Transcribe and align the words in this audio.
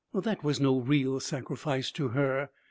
That 0.15 0.43
was 0.43 0.59
no 0.59 0.79
real 0.79 1.19
sacrifice 1.19 1.91
to 1.91 2.07
her. 2.07 2.49